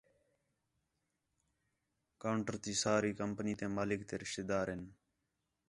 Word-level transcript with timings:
کاؤنٹر 2.21 2.55
تی 2.63 2.73
سارے 2.81 3.11
کمپنی 3.21 3.53
تے 3.59 3.65
مالک 3.75 3.99
تے 4.07 4.15
رشتے 4.23 4.43
دار 4.49 4.67
ہین 4.71 4.81